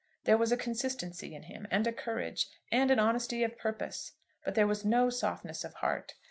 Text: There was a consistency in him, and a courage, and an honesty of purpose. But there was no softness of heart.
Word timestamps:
There 0.23 0.35
was 0.39 0.51
a 0.51 0.57
consistency 0.57 1.35
in 1.35 1.43
him, 1.43 1.67
and 1.69 1.85
a 1.85 1.93
courage, 1.93 2.47
and 2.71 2.89
an 2.89 2.97
honesty 2.97 3.43
of 3.43 3.55
purpose. 3.55 4.13
But 4.43 4.55
there 4.55 4.65
was 4.65 4.83
no 4.83 5.11
softness 5.11 5.63
of 5.63 5.75
heart. 5.75 6.15